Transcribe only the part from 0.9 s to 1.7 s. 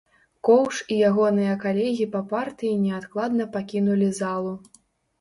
і ягоныя